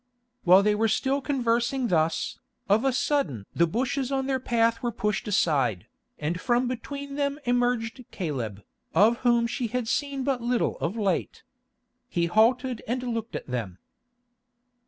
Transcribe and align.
While 0.45 0.63
they 0.63 0.73
were 0.73 0.87
still 0.87 1.21
conversing 1.21 1.89
thus, 1.89 2.39
of 2.67 2.83
a 2.83 2.91
sudden 2.91 3.45
the 3.55 3.67
bushes 3.67 4.11
on 4.11 4.25
their 4.25 4.39
path 4.39 4.81
were 4.81 4.91
pushed 4.91 5.27
aside, 5.27 5.85
and 6.17 6.41
from 6.41 6.67
between 6.67 7.17
them 7.17 7.37
emerged 7.45 8.03
Caleb, 8.09 8.63
of 8.95 9.17
whom 9.19 9.45
she 9.45 9.67
had 9.67 9.87
seen 9.87 10.23
but 10.23 10.41
little 10.41 10.75
of 10.79 10.97
late. 10.97 11.43
He 12.09 12.25
halted 12.25 12.81
and 12.87 13.13
looked 13.13 13.35
at 13.35 13.45
them. 13.45 13.77